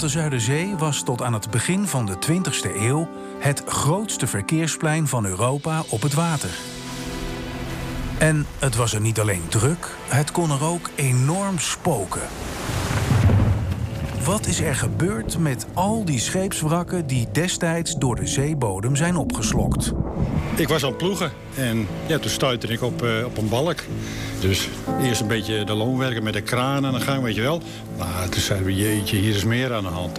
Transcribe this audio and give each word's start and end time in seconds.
de 0.00 0.08
Zuiderzee 0.08 0.76
was 0.76 1.02
tot 1.02 1.22
aan 1.22 1.32
het 1.32 1.50
begin 1.50 1.86
van 1.86 2.06
de 2.06 2.16
20e 2.16 2.76
eeuw 2.76 3.08
het 3.38 3.62
grootste 3.66 4.26
verkeersplein 4.26 5.06
van 5.06 5.24
Europa 5.24 5.82
op 5.88 6.02
het 6.02 6.14
water. 6.14 6.50
En 8.18 8.46
het 8.58 8.76
was 8.76 8.94
er 8.94 9.00
niet 9.00 9.20
alleen 9.20 9.48
druk, 9.48 9.96
het 10.08 10.30
kon 10.30 10.50
er 10.50 10.64
ook 10.64 10.90
enorm 10.94 11.58
spoken. 11.58 12.22
Wat 14.24 14.46
is 14.46 14.60
er 14.60 14.74
gebeurd 14.74 15.38
met 15.38 15.66
al 15.74 16.04
die 16.04 16.18
scheepswrakken 16.18 17.06
die 17.06 17.28
destijds 17.32 17.94
door 17.94 18.16
de 18.16 18.26
zeebodem 18.26 18.96
zijn 18.96 19.16
opgeslokt? 19.16 19.92
Ik 20.58 20.68
was 20.68 20.82
aan 20.82 20.88
het 20.88 20.98
ploegen 20.98 21.32
en 21.54 21.86
ja, 22.06 22.18
toen 22.18 22.30
stuitte 22.30 22.66
ik 22.66 22.82
op, 22.82 23.02
uh, 23.02 23.24
op 23.24 23.36
een 23.36 23.48
balk. 23.48 23.78
Dus 24.40 24.68
eerst 25.02 25.20
een 25.20 25.26
beetje 25.26 25.64
de 25.64 25.74
loon 25.74 25.98
werken 25.98 26.22
met 26.22 26.32
de 26.32 26.40
kraan 26.40 26.86
aan 26.86 26.94
de 26.94 27.00
gang, 27.00 27.22
weet 27.22 27.34
je 27.34 27.40
wel. 27.40 27.62
Maar 27.98 28.28
toen 28.28 28.40
zeiden 28.40 28.66
we, 28.66 28.74
jeetje, 28.74 29.16
hier 29.16 29.34
is 29.34 29.44
meer 29.44 29.72
aan 29.72 29.82
de 29.82 29.88
hand. 29.88 30.18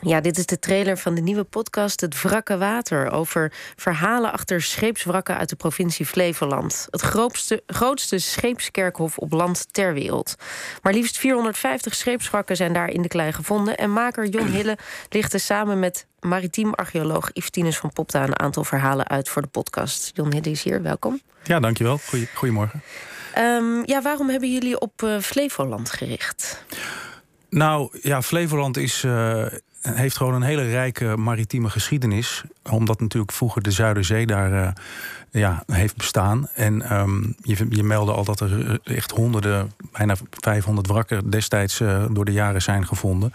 Ja, 0.00 0.20
dit 0.20 0.38
is 0.38 0.46
de 0.46 0.58
trailer 0.58 0.98
van 0.98 1.14
de 1.14 1.20
nieuwe 1.20 1.44
podcast 1.44 2.00
Het 2.00 2.22
Wrakke 2.22 2.58
Water... 2.58 3.10
over 3.10 3.52
verhalen 3.76 4.32
achter 4.32 4.62
scheepswrakken 4.62 5.36
uit 5.36 5.48
de 5.48 5.56
provincie 5.56 6.06
Flevoland. 6.06 6.86
Het 6.90 7.00
grootste, 7.00 7.62
grootste 7.66 8.18
scheepskerkhof 8.18 9.18
op 9.18 9.32
land 9.32 9.72
ter 9.72 9.94
wereld. 9.94 10.34
Maar 10.82 10.92
liefst 10.92 11.18
450 11.18 11.94
scheepswrakken 11.94 12.56
zijn 12.56 12.72
daar 12.72 12.88
in 12.88 13.02
de 13.02 13.08
klei 13.08 13.32
gevonden... 13.32 13.76
en 13.76 13.92
maker 13.92 14.26
Jon 14.26 14.46
Hille 14.46 14.78
lichtte 15.08 15.38
samen 15.38 15.78
met 15.78 16.06
maritiem 16.20 16.74
archeoloog 16.74 17.30
Yves 17.32 17.78
van 17.78 17.92
Popta... 17.92 18.22
een 18.22 18.38
aantal 18.38 18.64
verhalen 18.64 19.08
uit 19.08 19.28
voor 19.28 19.42
de 19.42 19.48
podcast. 19.48 20.10
Jon 20.14 20.32
Hille 20.32 20.50
is 20.50 20.62
hier, 20.62 20.82
welkom. 20.82 21.20
Ja, 21.42 21.60
dankjewel. 21.60 21.98
Goeie, 21.98 22.28
goedemorgen. 22.34 22.82
Um, 23.38 23.82
ja, 23.84 24.02
waarom 24.02 24.28
hebben 24.28 24.52
jullie 24.52 24.80
op 24.80 25.02
uh, 25.02 25.18
Flevoland 25.18 25.90
gericht? 25.90 26.64
Nou 27.50 27.98
ja, 28.02 28.22
Flevoland 28.22 28.76
is, 28.76 29.02
uh, 29.02 29.46
heeft 29.94 30.16
gewoon 30.16 30.34
een 30.34 30.42
hele 30.42 30.62
rijke 30.62 31.16
maritieme 31.16 31.70
geschiedenis. 31.70 32.44
Omdat 32.70 33.00
natuurlijk 33.00 33.32
vroeger 33.32 33.62
de 33.62 33.70
Zuiderzee 33.70 34.26
daar 34.26 34.52
uh, 34.52 34.68
ja, 35.30 35.62
heeft 35.66 35.96
bestaan. 35.96 36.48
En 36.54 36.98
um, 36.98 37.34
je, 37.42 37.66
je 37.68 37.82
meldde 37.82 38.12
al 38.12 38.24
dat 38.24 38.40
er 38.40 38.80
echt 38.84 39.10
honderden, 39.10 39.72
bijna 39.92 40.14
500 40.30 40.86
wrakken 40.86 41.30
destijds 41.30 41.80
uh, 41.80 42.04
door 42.10 42.24
de 42.24 42.32
jaren 42.32 42.62
zijn 42.62 42.86
gevonden. 42.86 43.32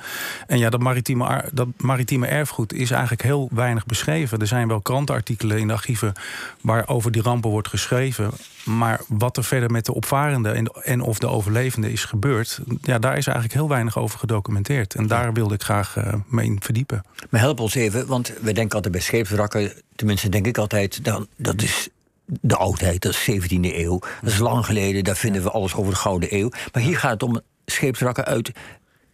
En 0.47 0.57
ja, 0.57 0.69
dat 0.69 0.79
maritieme, 0.79 1.45
dat 1.53 1.67
maritieme 1.77 2.27
erfgoed 2.27 2.73
is 2.73 2.91
eigenlijk 2.91 3.21
heel 3.21 3.49
weinig 3.51 3.85
beschreven. 3.85 4.39
Er 4.39 4.47
zijn 4.47 4.67
wel 4.67 4.81
krantenartikelen 4.81 5.59
in 5.59 5.67
de 5.67 5.73
archieven 5.73 6.13
waar 6.61 6.87
over 6.87 7.11
die 7.11 7.21
rampen 7.21 7.49
wordt 7.49 7.67
geschreven. 7.67 8.31
Maar 8.65 9.01
wat 9.07 9.37
er 9.37 9.43
verder 9.43 9.71
met 9.71 9.85
de 9.85 9.93
opvarenden 9.93 10.55
en, 10.55 10.65
en 10.65 11.01
of 11.01 11.19
de 11.19 11.27
overlevenden 11.27 11.91
is 11.91 12.05
gebeurd, 12.05 12.59
ja, 12.81 12.99
daar 12.99 13.17
is 13.17 13.25
eigenlijk 13.25 13.55
heel 13.55 13.69
weinig 13.69 13.97
over 13.97 14.19
gedocumenteerd. 14.19 14.95
En 14.95 15.07
daar 15.07 15.33
wilde 15.33 15.53
ik 15.53 15.63
graag 15.63 15.97
uh, 15.97 16.13
mee 16.27 16.55
verdiepen. 16.59 17.03
Maar 17.29 17.41
help 17.41 17.59
ons 17.59 17.75
even, 17.75 18.07
want 18.07 18.33
we 18.41 18.53
denken 18.53 18.75
altijd 18.75 18.93
bij 18.93 19.01
scheepswrakken, 19.25 19.83
tenminste 19.95 20.29
denk 20.29 20.45
ik 20.45 20.57
altijd, 20.57 21.03
dan, 21.05 21.27
dat 21.35 21.61
is 21.61 21.89
de 22.25 22.55
oudheid, 22.55 23.01
dat 23.01 23.11
is 23.11 23.31
17e 23.31 23.75
eeuw. 23.75 23.99
Dat 24.21 24.31
is 24.31 24.37
lang 24.37 24.65
geleden, 24.65 25.03
daar 25.03 25.15
vinden 25.15 25.43
we 25.43 25.51
alles 25.51 25.75
over 25.75 25.91
de 25.91 25.99
Gouden 25.99 26.35
Eeuw. 26.35 26.49
Maar 26.73 26.83
hier 26.83 26.97
gaat 26.97 27.11
het 27.11 27.23
om 27.23 27.41
scheepswrakken 27.65 28.25
uit 28.25 28.51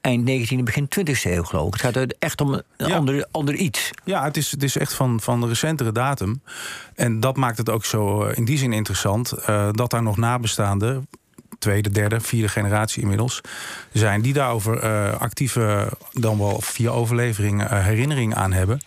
eind 0.01 0.29
19e, 0.29 0.63
begin 0.63 0.87
20e 0.99 1.23
eeuw, 1.23 1.43
geloof 1.43 1.67
ik. 1.67 1.81
Het 1.81 1.95
gaat 1.95 2.15
echt 2.19 2.41
om 2.41 2.61
een 2.77 2.93
ander, 2.93 3.27
ander 3.31 3.55
iets. 3.55 3.89
Ja, 4.03 4.23
het 4.23 4.37
is, 4.37 4.51
het 4.51 4.63
is 4.63 4.77
echt 4.77 4.93
van, 4.93 5.21
van 5.21 5.41
de 5.41 5.47
recentere 5.47 5.91
datum. 5.91 6.41
En 6.95 7.19
dat 7.19 7.35
maakt 7.35 7.57
het 7.57 7.69
ook 7.69 7.85
zo 7.85 8.23
eh, 8.23 8.37
in 8.37 8.45
die 8.45 8.57
zin 8.57 8.73
interessant... 8.73 9.33
Uh, 9.49 9.69
dat 9.71 9.91
daar 9.91 10.03
nog 10.03 10.17
nabestaanden 10.17 11.07
tweede, 11.59 11.89
derde, 11.89 12.21
vierde 12.21 12.47
generatie 12.47 13.01
inmiddels 13.01 13.41
zijn, 13.93 14.21
die 14.21 14.33
daarover 14.33 14.83
uh, 14.83 15.19
actieve, 15.19 15.91
dan 16.11 16.37
wel 16.37 16.61
via 16.61 16.89
overlevering, 16.89 17.63
uh, 17.63 17.85
herinnering 17.85 18.35
aan 18.35 18.53
hebben. 18.53 18.79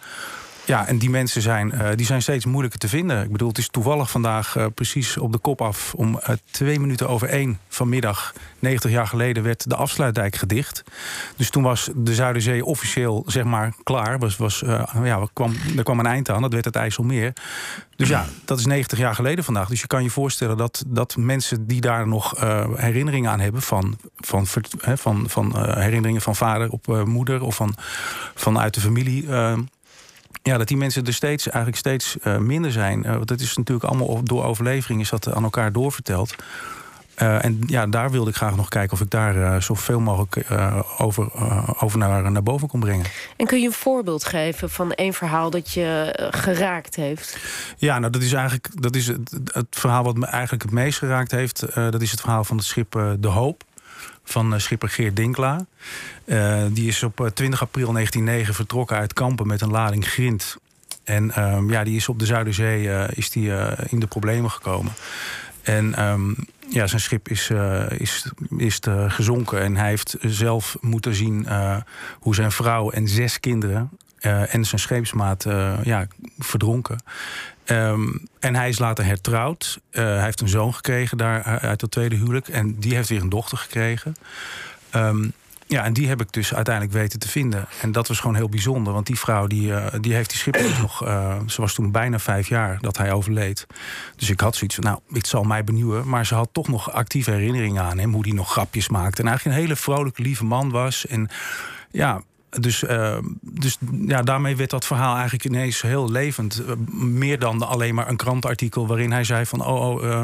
Ja, 0.70 0.86
en 0.86 0.98
die 0.98 1.10
mensen 1.10 1.42
zijn, 1.42 1.72
uh, 1.74 1.88
die 1.94 2.06
zijn 2.06 2.22
steeds 2.22 2.44
moeilijker 2.44 2.80
te 2.80 2.88
vinden. 2.88 3.22
Ik 3.24 3.32
bedoel, 3.32 3.48
het 3.48 3.58
is 3.58 3.68
toevallig 3.68 4.10
vandaag 4.10 4.56
uh, 4.56 4.66
precies 4.74 5.16
op 5.16 5.32
de 5.32 5.38
kop 5.38 5.60
af... 5.60 5.94
om 5.94 6.14
uh, 6.14 6.36
twee 6.50 6.80
minuten 6.80 7.08
over 7.08 7.28
één 7.28 7.58
vanmiddag, 7.68 8.34
90 8.58 8.90
jaar 8.90 9.06
geleden... 9.06 9.42
werd 9.42 9.68
de 9.68 9.76
afsluitdijk 9.76 10.36
gedicht. 10.36 10.82
Dus 11.36 11.50
toen 11.50 11.62
was 11.62 11.90
de 11.94 12.14
Zuiderzee 12.14 12.64
officieel, 12.64 13.22
zeg 13.26 13.44
maar, 13.44 13.74
klaar. 13.82 14.18
Was, 14.18 14.36
was, 14.36 14.62
ja, 15.04 15.28
kwam, 15.32 15.54
er 15.76 15.82
kwam 15.82 15.98
een 15.98 16.06
eind 16.06 16.30
aan, 16.30 16.42
dat 16.42 16.52
werd 16.52 16.64
het 16.64 16.76
IJsselmeer. 16.76 17.32
Dus 17.96 18.08
ja, 18.08 18.26
dat 18.44 18.58
is 18.58 18.66
90 18.66 18.98
jaar 18.98 19.14
geleden 19.14 19.44
vandaag. 19.44 19.68
Dus 19.68 19.80
je 19.80 19.86
kan 19.86 20.02
je 20.02 20.10
voorstellen 20.10 20.56
dat, 20.56 20.84
dat 20.86 21.16
mensen 21.16 21.66
die 21.66 21.80
daar 21.80 22.08
nog 22.08 22.40
herinneringen 22.76 23.30
aan 23.30 23.40
hebben... 23.40 23.62
van, 23.62 23.98
van, 24.16 24.46
van, 24.96 25.24
van 25.28 25.68
herinneringen 25.78 26.22
van 26.22 26.36
vader 26.36 26.70
op 26.70 27.04
moeder... 27.04 27.42
of 27.42 27.54
van, 27.54 27.74
vanuit 28.34 28.74
de 28.74 28.80
familie 28.80 29.28
ja, 30.42 30.58
dat 30.58 30.68
die 30.68 30.76
mensen 30.76 31.06
er 31.06 31.14
steeds, 31.14 31.46
eigenlijk 31.46 31.76
steeds 31.76 32.16
uh, 32.22 32.36
minder 32.36 32.72
zijn. 32.72 33.06
Uh, 33.06 33.16
dat 33.24 33.40
is 33.40 33.56
natuurlijk 33.56 33.88
allemaal 33.88 34.24
door 34.24 34.44
overlevering 34.44 35.00
is 35.00 35.10
dat 35.10 35.32
aan 35.32 35.44
elkaar 35.44 35.72
doorverteld. 35.72 36.34
Uh, 37.22 37.44
en 37.44 37.60
ja, 37.66 37.86
daar 37.86 38.10
wilde 38.10 38.30
ik 38.30 38.36
graag 38.36 38.56
nog 38.56 38.68
kijken 38.68 38.92
of 38.92 39.00
ik 39.00 39.10
daar 39.10 39.62
zoveel 39.62 40.00
mogelijk 40.00 40.46
over, 40.98 41.28
over 41.82 41.98
naar, 41.98 42.30
naar 42.30 42.42
boven 42.42 42.68
kon 42.68 42.80
brengen. 42.80 43.06
En 43.36 43.46
kun 43.46 43.60
je 43.60 43.66
een 43.66 43.72
voorbeeld 43.72 44.24
geven 44.24 44.70
van 44.70 44.92
één 44.92 45.12
verhaal 45.12 45.50
dat 45.50 45.72
je 45.72 46.14
geraakt 46.30 46.96
heeft? 46.96 47.38
Ja, 47.76 47.98
nou 47.98 48.12
dat 48.12 48.22
is 48.22 48.32
eigenlijk 48.32 48.82
dat 48.82 48.96
is 48.96 49.06
het, 49.06 49.38
het 49.44 49.66
verhaal 49.70 50.04
wat 50.04 50.16
me 50.16 50.26
eigenlijk 50.26 50.62
het 50.62 50.72
meest 50.72 50.98
geraakt 50.98 51.30
heeft. 51.30 51.74
dat 51.74 52.02
is 52.02 52.10
het 52.10 52.20
verhaal 52.20 52.44
van 52.44 52.56
het 52.56 52.66
schip 52.66 52.92
De 53.18 53.28
Hoop 53.28 53.64
van 54.24 54.54
eh, 54.54 54.60
schipper 54.60 54.88
Geert 54.88 55.16
Dinkla. 55.16 55.66
Uh, 56.24 56.62
die 56.70 56.88
is 56.88 57.02
op 57.02 57.30
20 57.34 57.60
eh, 57.60 57.66
april 57.66 57.92
1909 57.92 58.54
vertrokken 58.54 58.96
uit 58.96 59.12
Kampen 59.12 59.46
met 59.46 59.60
een 59.60 59.70
lading 59.70 60.06
grind. 60.06 60.56
En 61.04 61.42
um, 61.44 61.70
ja, 61.70 61.84
die 61.84 61.96
is 61.96 62.08
op 62.08 62.18
de 62.18 62.26
Zuiderzee 62.26 63.06
is 63.14 63.30
die, 63.30 63.52
in 63.88 64.00
de 64.00 64.06
problemen 64.06 64.50
gekomen. 64.50 64.92
En 65.62 66.04
um, 66.04 66.36
ja, 66.68 66.86
zijn 66.86 67.00
schip 67.00 67.28
is, 67.28 67.50
is, 67.88 68.30
is 68.56 68.80
gezonken. 69.08 69.60
En 69.60 69.76
hij 69.76 69.88
heeft 69.88 70.16
zelf 70.20 70.76
moeten 70.80 71.14
zien 71.14 71.46
hoe 72.20 72.34
zijn 72.34 72.52
vrouw 72.52 72.90
en 72.90 73.08
zes 73.08 73.40
kinderen 73.40 73.90
en 74.20 74.64
zijn 74.64 74.80
scheepsmaat 74.80 75.46
ja, 75.82 76.06
verdronken. 76.38 77.02
Um, 77.72 78.28
en 78.38 78.54
hij 78.54 78.68
is 78.68 78.78
later 78.78 79.04
hertrouwd. 79.04 79.80
Uh, 79.90 80.04
hij 80.04 80.22
heeft 80.22 80.40
een 80.40 80.48
zoon 80.48 80.74
gekregen 80.74 81.16
daar 81.18 81.42
uit 81.42 81.80
het 81.80 81.90
tweede 81.90 82.16
huwelijk. 82.16 82.48
En 82.48 82.78
die 82.78 82.94
heeft 82.94 83.08
weer 83.08 83.20
een 83.20 83.28
dochter 83.28 83.58
gekregen. 83.58 84.16
Um, 84.94 85.32
ja, 85.66 85.84
en 85.84 85.92
die 85.92 86.08
heb 86.08 86.20
ik 86.20 86.32
dus 86.32 86.54
uiteindelijk 86.54 86.96
weten 86.96 87.18
te 87.18 87.28
vinden. 87.28 87.66
En 87.80 87.92
dat 87.92 88.08
was 88.08 88.20
gewoon 88.20 88.36
heel 88.36 88.48
bijzonder. 88.48 88.92
Want 88.92 89.06
die 89.06 89.18
vrouw 89.18 89.46
die, 89.46 89.68
uh, 89.68 89.86
die 90.00 90.14
heeft 90.14 90.30
die 90.30 90.38
schip 90.38 90.60
nog... 90.80 90.98
Ze 91.46 91.60
was 91.60 91.74
toen 91.74 91.90
bijna 91.90 92.18
vijf 92.18 92.48
jaar 92.48 92.78
dat 92.80 92.96
hij 92.96 93.12
overleed. 93.12 93.66
Dus 94.16 94.30
ik 94.30 94.40
had 94.40 94.56
zoiets 94.56 94.74
van, 94.74 94.84
nou, 94.84 94.98
het 95.12 95.26
zal 95.26 95.42
mij 95.42 95.64
benieuwen. 95.64 96.08
Maar 96.08 96.26
ze 96.26 96.34
had 96.34 96.48
toch 96.52 96.68
nog 96.68 96.92
actieve 96.92 97.30
herinneringen 97.30 97.82
aan 97.82 97.98
hem. 97.98 98.12
Hoe 98.12 98.26
hij 98.26 98.32
nog 98.32 98.50
grapjes 98.50 98.88
maakte. 98.88 99.22
En 99.22 99.28
eigenlijk 99.28 99.56
een 99.56 99.62
hele 99.62 99.76
vrolijke, 99.76 100.22
lieve 100.22 100.44
man 100.44 100.70
was. 100.70 101.06
En 101.06 101.28
ja, 101.90 102.22
dus, 102.58 102.82
uh, 102.82 103.16
dus 103.40 103.76
ja, 104.06 104.22
daarmee 104.22 104.56
werd 104.56 104.70
dat 104.70 104.86
verhaal 104.86 105.14
eigenlijk 105.14 105.44
ineens 105.44 105.82
heel 105.82 106.10
levend. 106.10 106.62
Uh, 106.66 106.72
meer 106.92 107.38
dan 107.38 107.62
alleen 107.68 107.94
maar 107.94 108.08
een 108.08 108.16
krantartikel 108.16 108.86
waarin 108.86 109.12
hij 109.12 109.24
zei 109.24 109.46
van 109.46 109.66
oh, 109.66 109.80
oh 109.80 110.22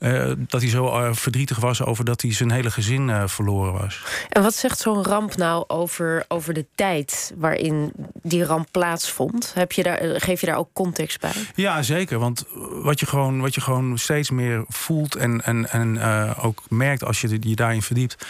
uh, 0.00 0.32
dat 0.36 0.60
hij 0.60 0.70
zo 0.70 1.12
verdrietig 1.12 1.58
was 1.58 1.82
over 1.82 2.04
dat 2.04 2.22
hij 2.22 2.32
zijn 2.32 2.50
hele 2.50 2.70
gezin 2.70 3.28
verloren 3.28 3.72
was. 3.72 4.02
En 4.28 4.42
wat 4.42 4.54
zegt 4.54 4.78
zo'n 4.78 5.04
ramp 5.04 5.36
nou 5.36 5.64
over, 5.66 6.24
over 6.28 6.54
de 6.54 6.66
tijd 6.74 7.32
waarin 7.36 7.92
die 8.22 8.44
ramp 8.44 8.68
plaatsvond? 8.70 9.52
Heb 9.54 9.72
je 9.72 9.82
daar, 9.82 10.20
geef 10.20 10.40
je 10.40 10.46
daar 10.46 10.56
ook 10.56 10.72
context 10.72 11.20
bij? 11.20 11.32
Ja, 11.54 11.82
zeker. 11.82 12.18
Want 12.18 12.44
wat 12.82 13.00
je 13.00 13.06
gewoon, 13.06 13.40
wat 13.40 13.54
je 13.54 13.60
gewoon 13.60 13.98
steeds 13.98 14.30
meer 14.30 14.64
voelt 14.68 15.14
en, 15.14 15.44
en, 15.44 15.70
en 15.70 16.00
ook 16.36 16.62
merkt 16.68 17.04
als 17.04 17.20
je 17.20 17.38
je 17.40 17.56
daarin 17.56 17.82
verdiept, 17.82 18.26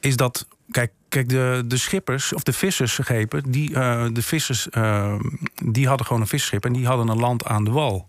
is 0.00 0.16
dat 0.16 0.46
Kijk, 0.70 0.92
kijk 1.08 1.28
de, 1.28 1.64
de 1.66 1.76
schippers 1.76 2.32
of 2.32 2.42
de 2.42 2.52
vissersschepen, 2.52 3.50
die, 3.50 3.70
uh, 3.70 4.04
de 4.12 4.22
vissers, 4.22 4.68
uh, 4.70 5.14
die 5.64 5.88
hadden 5.88 6.06
gewoon 6.06 6.22
een 6.22 6.28
visschip 6.28 6.64
en 6.64 6.72
die 6.72 6.86
hadden 6.86 7.08
een 7.08 7.18
land 7.18 7.46
aan 7.46 7.64
de 7.64 7.70
wal. 7.70 8.08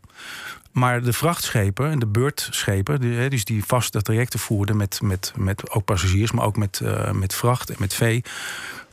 Maar 0.71 1.03
de 1.03 1.13
vrachtschepen 1.13 1.89
en 1.89 1.99
de 1.99 2.07
beurtschepen, 2.07 2.99
die, 2.99 3.29
dus 3.29 3.45
die 3.45 3.63
vaste 3.65 4.01
trajecten 4.01 4.39
voerden 4.39 4.77
met, 4.77 5.01
met, 5.01 5.33
met 5.35 5.71
ook 5.71 5.85
passagiers, 5.85 6.31
maar 6.31 6.45
ook 6.45 6.57
met, 6.57 6.79
uh, 6.83 7.11
met 7.11 7.35
vracht 7.35 7.69
en 7.69 7.75
met 7.79 7.93
vee. 7.93 8.23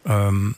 Um, 0.08 0.54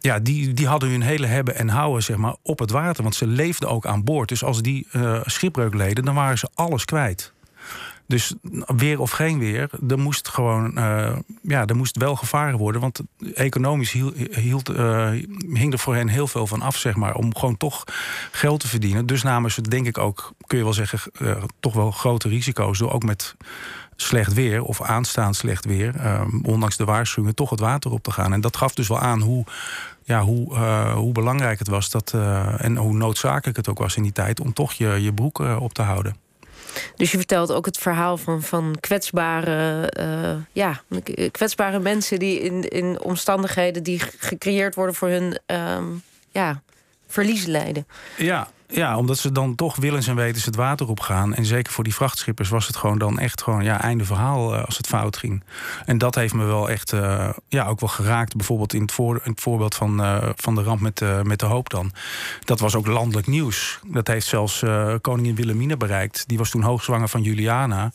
ja, 0.00 0.18
die, 0.18 0.52
die 0.52 0.66
hadden 0.66 0.90
hun 0.90 1.02
hele 1.02 1.26
hebben 1.26 1.56
en 1.56 1.68
houden 1.68 2.02
zeg 2.02 2.16
maar, 2.16 2.36
op 2.42 2.58
het 2.58 2.70
water. 2.70 3.02
Want 3.02 3.14
ze 3.14 3.26
leefden 3.26 3.68
ook 3.68 3.86
aan 3.86 4.04
boord. 4.04 4.28
Dus 4.28 4.44
als 4.44 4.62
die 4.62 4.86
uh, 4.92 5.20
schipbreuk 5.24 5.74
leden, 5.74 6.04
dan 6.04 6.14
waren 6.14 6.38
ze 6.38 6.48
alles 6.54 6.84
kwijt. 6.84 7.32
Dus 8.10 8.34
weer 8.66 9.00
of 9.00 9.10
geen 9.10 9.38
weer, 9.38 9.70
er 9.88 9.98
moest 9.98 10.28
gewoon, 10.28 10.78
uh, 10.78 11.16
ja, 11.42 11.66
er 11.66 11.76
moest 11.76 11.96
wel 11.96 12.16
gevaren 12.16 12.58
worden. 12.58 12.80
Want 12.80 13.00
economisch 13.34 13.92
hield, 14.30 14.70
uh, 14.70 15.08
hing 15.52 15.72
er 15.72 15.78
voor 15.78 15.94
hen 15.94 16.08
heel 16.08 16.26
veel 16.26 16.46
van 16.46 16.62
af, 16.62 16.76
zeg 16.76 16.96
maar, 16.96 17.14
om 17.14 17.36
gewoon 17.36 17.56
toch 17.56 17.84
geld 18.30 18.60
te 18.60 18.68
verdienen. 18.68 19.06
Dus 19.06 19.22
namen 19.22 19.50
ze, 19.50 19.60
denk 19.60 19.86
ik 19.86 19.98
ook, 19.98 20.32
kun 20.46 20.58
je 20.58 20.64
wel 20.64 20.72
zeggen, 20.72 20.98
uh, 21.18 21.42
toch 21.60 21.74
wel 21.74 21.90
grote 21.90 22.28
risico's 22.28 22.78
door 22.78 22.92
ook 22.92 23.02
met 23.02 23.36
slecht 23.96 24.32
weer 24.32 24.62
of 24.62 24.82
aanstaand 24.82 25.36
slecht 25.36 25.64
weer, 25.64 25.94
ondanks 26.42 26.76
de 26.76 26.84
waarschuwingen, 26.84 27.36
toch 27.36 27.50
het 27.50 27.60
water 27.60 27.90
op 27.90 28.02
te 28.02 28.10
gaan. 28.10 28.32
En 28.32 28.40
dat 28.40 28.56
gaf 28.56 28.74
dus 28.74 28.88
wel 28.88 28.98
aan 28.98 29.20
hoe 29.20 29.44
ja, 30.04 30.22
hoe, 30.22 30.58
hoe 30.94 31.12
belangrijk 31.12 31.58
het 31.58 31.68
was 31.68 31.90
dat, 31.90 32.14
en 32.56 32.76
hoe 32.76 32.92
noodzakelijk 32.92 33.56
het 33.56 33.68
ook 33.68 33.78
was 33.78 33.96
in 33.96 34.02
die 34.02 34.12
tijd 34.12 34.40
om 34.40 34.52
toch 34.52 34.72
je, 34.72 34.88
je 34.88 35.12
broek 35.12 35.38
op 35.38 35.72
te 35.72 35.82
houden. 35.82 36.29
Dus 36.96 37.10
je 37.10 37.16
vertelt 37.16 37.52
ook 37.52 37.64
het 37.64 37.78
verhaal 37.78 38.16
van, 38.16 38.42
van 38.42 38.76
kwetsbare, 38.80 39.90
uh, 40.00 40.36
ja, 40.52 40.82
kwetsbare 41.30 41.78
mensen 41.78 42.18
die 42.18 42.40
in, 42.40 42.68
in 42.68 43.00
omstandigheden 43.00 43.82
die 43.82 44.00
gecreëerd 44.18 44.74
worden 44.74 44.94
voor 44.94 45.08
hun 45.08 45.38
um, 45.46 46.02
ja, 46.30 46.62
verlies 47.06 47.46
lijden. 47.46 47.86
Ja, 48.16 48.48
ja, 48.70 48.96
omdat 48.96 49.18
ze 49.18 49.32
dan 49.32 49.54
toch 49.54 49.76
willens 49.76 50.06
en 50.06 50.16
wetens 50.16 50.44
het 50.44 50.56
water 50.56 50.88
op 50.88 51.00
gaan. 51.00 51.34
En 51.34 51.44
zeker 51.44 51.72
voor 51.72 51.84
die 51.84 51.94
vrachtschippers 51.94 52.48
was 52.48 52.66
het 52.66 52.76
gewoon 52.76 52.98
dan 52.98 53.18
echt 53.18 53.42
gewoon 53.42 53.64
ja, 53.64 53.80
einde 53.80 54.04
verhaal 54.04 54.54
uh, 54.54 54.64
als 54.64 54.76
het 54.76 54.86
fout 54.86 55.16
ging. 55.16 55.42
En 55.84 55.98
dat 55.98 56.14
heeft 56.14 56.34
me 56.34 56.44
wel 56.44 56.70
echt 56.70 56.92
uh, 56.92 57.28
ja, 57.48 57.66
ook 57.66 57.80
wel 57.80 57.88
geraakt. 57.88 58.36
Bijvoorbeeld 58.36 58.74
in 58.74 58.82
het, 58.82 58.92
voor, 58.92 59.20
in 59.24 59.32
voorbeeld 59.36 59.74
van, 59.74 60.00
uh, 60.00 60.28
van 60.36 60.54
de 60.54 60.62
ramp 60.62 60.80
met, 60.80 61.02
met 61.22 61.40
de 61.40 61.46
hoop 61.46 61.70
dan. 61.70 61.92
Dat 62.44 62.60
was 62.60 62.74
ook 62.74 62.86
landelijk 62.86 63.26
nieuws. 63.26 63.78
Dat 63.86 64.06
heeft 64.06 64.26
zelfs 64.26 64.64
koningin 65.00 65.34
Wilhelmina 65.34 65.76
bereikt. 65.76 66.24
Die 66.28 66.38
was 66.38 66.50
toen 66.50 66.62
hoogzwanger 66.62 67.08
van 67.08 67.22
Juliana. 67.22 67.92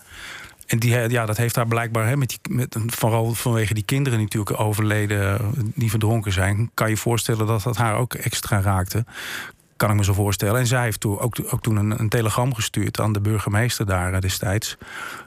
En 0.66 0.80
die, 0.80 1.10
ja, 1.10 1.26
dat 1.26 1.38
heeft 1.38 1.56
haar 1.56 1.68
blijkbaar, 1.68 2.08
hè, 2.08 2.18
met 2.18 2.30
die, 2.30 2.56
met, 2.56 2.78
vooral 2.88 3.34
vanwege 3.34 3.74
die 3.74 3.84
kinderen 3.84 4.20
natuurlijk 4.20 4.60
overleden, 4.60 5.52
die 5.76 5.90
verdronken 5.90 6.32
zijn. 6.32 6.72
Kan 6.74 6.90
je 6.90 6.98
voorstellen 6.98 7.48
dat 7.48 7.64
dat 7.64 7.78
haar 7.78 7.96
ook 7.96 8.14
extra 8.14 8.62
raakte 8.62 9.06
kan 9.78 9.90
ik 9.90 9.96
me 9.96 10.04
zo 10.04 10.14
voorstellen. 10.14 10.60
En 10.60 10.68
zij 10.68 10.84
heeft 10.84 11.00
toen 11.00 11.20
ook, 11.20 11.36
ook 11.50 11.62
toen 11.62 11.76
een, 11.76 12.00
een, 12.00 12.10
telegram 12.10 12.54
gestuurd 12.54 13.00
aan 13.00 13.14
de 13.14 13.20
burgemeester 13.20 13.86
daar 13.86 14.14
eh, 14.14 14.20
destijds 14.20 14.78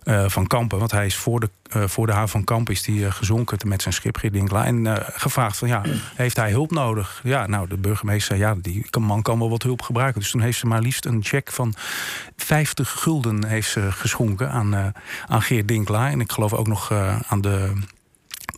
uh, 0.05 0.29
van 0.29 0.47
Kampen. 0.47 0.79
Want 0.79 0.91
hij 0.91 1.07
is 1.07 1.17
voor 1.17 1.41
de, 1.41 1.51
uh, 1.77 1.85
voor 1.87 2.07
de 2.07 2.13
haven 2.13 2.29
van 2.29 2.45
Kampen 2.45 2.75
is 2.75 2.83
die, 2.83 3.11
gezonken 3.11 3.69
met 3.69 3.83
zijn 3.83 3.95
schip 3.95 4.33
Dinkla. 4.33 4.65
En 4.65 4.87
gevraagd 5.13 5.57
van 5.57 5.69
ja, 5.69 5.83
heeft 6.15 6.37
hij 6.37 6.51
hulp 6.51 6.71
nodig? 6.71 7.21
Ja, 7.25 7.47
nou 7.47 7.69
de 7.69 7.77
burgemeester 7.77 8.37
zei 8.37 8.51
ja, 8.51 8.61
die 8.63 8.87
man 9.01 9.23
kan 9.23 9.39
wel 9.39 9.51
wat 9.51 9.63
hulp 9.63 9.83
gebruiken. 9.83 10.21
Dus 10.21 10.31
toen 10.31 10.41
heeft 10.41 10.59
ze 10.59 10.67
maar 10.67 10.81
liefst 10.81 11.05
een 11.05 11.25
check 11.25 11.53
van 11.53 11.75
50 12.37 12.91
gulden 12.91 13.45
heeft 13.45 13.71
ze 13.71 13.93
geschonken 13.93 14.51
aan, 14.51 14.95
aan 15.27 15.43
Geert 15.43 15.69
Dinkla. 15.69 16.11
En 16.11 16.21
ik 16.21 16.33
geloof 16.33 16.53
ook 16.53 16.67
nog 16.67 16.93
aan 17.29 17.41
de 17.41 17.73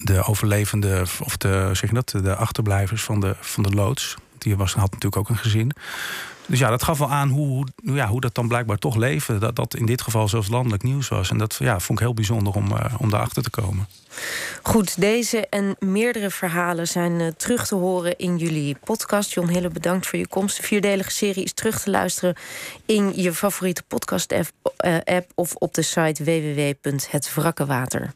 de 0.05 0.25
overlevende, 0.25 1.05
of 1.25 1.37
de, 1.37 1.71
zeg 1.73 1.91
je 1.91 1.95
dat, 1.95 2.15
de 2.23 2.35
achterblijvers 2.35 3.03
van 3.03 3.21
de, 3.21 3.37
van 3.41 3.63
de 3.63 3.71
loods. 3.71 4.17
Die 4.43 4.57
was, 4.57 4.75
had 4.75 4.91
natuurlijk 4.91 5.17
ook 5.17 5.29
een 5.29 5.37
gezin. 5.37 5.73
Dus 6.51 6.59
ja, 6.59 6.71
dat 6.71 6.83
gaf 6.83 6.99
wel 6.99 7.11
aan 7.11 7.29
hoe, 7.29 7.67
ja, 7.83 8.09
hoe 8.09 8.21
dat 8.21 8.35
dan 8.35 8.49
blijkbaar 8.49 8.79
toch 8.79 8.97
leefde. 8.97 9.39
Dat 9.39 9.57
dat 9.57 9.75
in 9.75 9.87
dit 9.87 10.03
geval 10.03 10.29
zelfs 10.29 10.49
landelijk 10.49 10.83
nieuws 10.83 11.09
was. 11.09 11.31
En 11.31 11.39
dat 11.39 11.57
ja, 11.59 11.81
vond 11.81 11.99
ik 11.99 12.05
heel 12.05 12.15
bijzonder 12.15 12.53
om, 12.53 12.73
uh, 12.73 12.85
om 12.99 13.11
daarachter 13.11 13.43
te 13.43 13.51
komen. 13.51 13.89
Goed, 14.63 15.01
deze 15.01 15.47
en 15.49 15.77
meerdere 15.79 16.31
verhalen 16.31 16.89
zijn 16.89 17.21
uh, 17.21 17.29
terug 17.37 17.67
te 17.67 17.75
horen 17.75 18.19
in 18.19 18.37
jullie 18.37 18.77
podcast. 18.85 19.33
John 19.33 19.49
Hille, 19.49 19.69
bedankt 19.69 20.07
voor 20.07 20.19
je 20.19 20.29
komst. 20.29 20.57
De 20.57 20.63
vierdelige 20.63 21.11
serie 21.11 21.45
is 21.45 21.53
terug 21.53 21.81
te 21.81 21.91
luisteren 21.91 22.37
in 22.87 23.13
je 23.15 23.33
favoriete 23.33 23.83
podcast-app 23.83 24.51
uh, 24.85 24.97
of 25.35 25.55
op 25.55 25.75
de 25.75 25.83
site 25.83 26.25
www.hetwrakkenwater.nl. 26.25 28.11